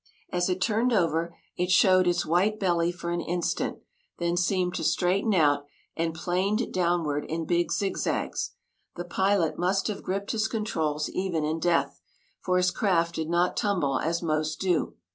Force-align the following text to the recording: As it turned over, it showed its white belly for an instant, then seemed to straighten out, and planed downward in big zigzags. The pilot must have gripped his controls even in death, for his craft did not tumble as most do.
As 0.31 0.49
it 0.49 0.59
turned 0.61 0.91
over, 0.91 1.35
it 1.57 1.69
showed 1.69 2.07
its 2.07 2.25
white 2.25 2.59
belly 2.59 2.91
for 2.91 3.11
an 3.11 3.21
instant, 3.21 3.81
then 4.17 4.35
seemed 4.35 4.73
to 4.73 4.83
straighten 4.83 5.35
out, 5.35 5.67
and 5.95 6.15
planed 6.15 6.73
downward 6.73 7.23
in 7.25 7.45
big 7.45 7.71
zigzags. 7.71 8.53
The 8.95 9.05
pilot 9.05 9.59
must 9.59 9.87
have 9.89 10.01
gripped 10.01 10.31
his 10.31 10.47
controls 10.47 11.07
even 11.07 11.43
in 11.45 11.59
death, 11.59 12.01
for 12.43 12.57
his 12.57 12.71
craft 12.71 13.13
did 13.13 13.29
not 13.29 13.55
tumble 13.55 13.99
as 13.99 14.23
most 14.23 14.59
do. 14.59 14.95